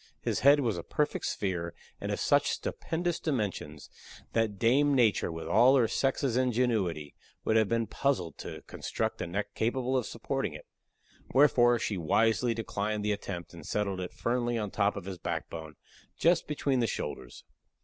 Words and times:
His 0.19 0.39
head 0.39 0.61
was 0.61 0.79
a 0.79 0.83
perfect 0.83 1.25
sphere, 1.27 1.75
and 1.99 2.11
of 2.11 2.19
such 2.19 2.49
stupendous 2.49 3.19
dimensions 3.19 3.87
that 4.33 4.57
Dame 4.57 4.95
Nature, 4.95 5.31
with 5.31 5.47
all 5.47 5.75
her 5.75 5.87
sex's 5.87 6.35
ingenuity, 6.35 7.13
would 7.45 7.55
have 7.55 7.69
been 7.69 7.85
puzzled 7.85 8.35
to 8.39 8.63
construct 8.65 9.21
a 9.21 9.27
neck 9.27 9.53
capable 9.53 9.95
of 9.95 10.07
supporting 10.07 10.55
it; 10.55 10.65
wherefore 11.35 11.77
she 11.77 11.97
wisely 11.99 12.55
declined 12.55 13.05
the 13.05 13.11
attempt, 13.11 13.53
and 13.53 13.63
settled 13.67 13.99
it 13.99 14.11
firmly 14.11 14.57
on 14.57 14.69
the 14.69 14.75
top 14.75 14.95
of 14.95 15.05
his 15.05 15.19
backbone, 15.19 15.75
just 16.17 16.47
between 16.47 16.79
the 16.79 16.87
shoulders. 16.87 17.43